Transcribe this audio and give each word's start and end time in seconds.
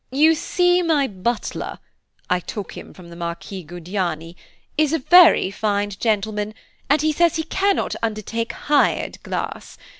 You 0.11 0.33
see 0.33 0.81
my 0.81 1.05
butler 1.07 1.77
(I 2.27 2.39
took 2.39 2.75
him 2.75 2.91
from 2.91 3.11
the 3.11 3.15
Marquis 3.15 3.63
Guadagni) 3.63 4.35
is 4.75 4.93
a 4.93 4.97
very 4.97 5.51
fine 5.51 5.91
gentleman, 5.91 6.55
and 6.89 7.03
he 7.03 7.11
says 7.11 7.35
he 7.35 7.43
cannot 7.43 7.95
undertake 8.01 8.51
hired 8.53 9.21
glass. 9.21 9.77